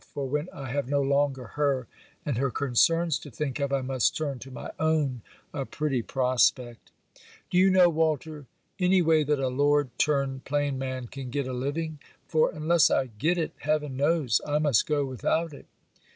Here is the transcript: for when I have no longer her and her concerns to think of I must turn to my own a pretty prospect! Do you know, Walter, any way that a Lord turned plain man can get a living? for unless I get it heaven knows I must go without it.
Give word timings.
for 0.15 0.27
when 0.27 0.49
I 0.51 0.71
have 0.71 0.89
no 0.89 0.99
longer 1.03 1.43
her 1.49 1.85
and 2.25 2.35
her 2.39 2.49
concerns 2.49 3.19
to 3.19 3.29
think 3.29 3.59
of 3.59 3.71
I 3.71 3.81
must 3.81 4.17
turn 4.17 4.39
to 4.39 4.49
my 4.49 4.71
own 4.79 5.21
a 5.53 5.63
pretty 5.63 6.01
prospect! 6.01 6.91
Do 7.51 7.59
you 7.59 7.69
know, 7.69 7.87
Walter, 7.87 8.47
any 8.79 9.03
way 9.03 9.23
that 9.23 9.37
a 9.37 9.47
Lord 9.47 9.91
turned 9.99 10.43
plain 10.43 10.79
man 10.79 11.05
can 11.05 11.29
get 11.29 11.45
a 11.45 11.53
living? 11.53 11.99
for 12.27 12.49
unless 12.51 12.89
I 12.89 13.11
get 13.19 13.37
it 13.37 13.51
heaven 13.59 13.95
knows 13.95 14.41
I 14.43 14.57
must 14.57 14.87
go 14.87 15.05
without 15.05 15.53
it. 15.53 15.67